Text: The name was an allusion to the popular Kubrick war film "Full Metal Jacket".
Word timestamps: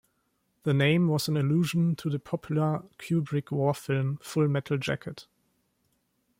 The 0.63 0.73
name 0.73 1.09
was 1.09 1.27
an 1.27 1.37
allusion 1.37 1.95
to 1.97 2.09
the 2.09 2.17
popular 2.17 2.79
Kubrick 2.97 3.51
war 3.51 3.75
film 3.75 4.17
"Full 4.23 4.47
Metal 4.47 4.79
Jacket". 4.79 5.27